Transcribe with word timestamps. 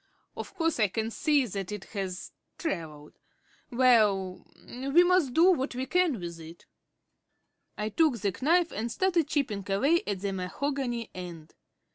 Of 0.35 0.55
course 0.55 0.79
I 0.79 0.87
can 0.87 1.11
see 1.11 1.45
that 1.45 1.71
it 1.71 1.83
has 1.93 2.31
travelled. 2.57 3.19
Well, 3.69 4.47
we 4.67 5.03
must 5.03 5.35
do 5.35 5.51
what 5.51 5.75
we 5.75 5.85
can 5.85 6.19
with 6.19 6.39
it." 6.39 6.65
I 7.77 7.89
took 7.89 8.17
the 8.17 8.35
knife 8.41 8.71
and 8.71 8.91
started 8.91 9.27
chipping 9.27 9.63
away 9.71 10.01
at 10.07 10.21
the 10.21 10.33
mahogany 10.33 11.11
end. 11.13 11.53